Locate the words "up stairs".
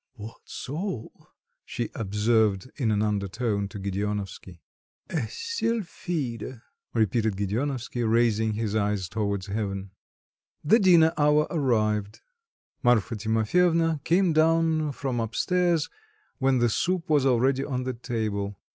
15.21-15.87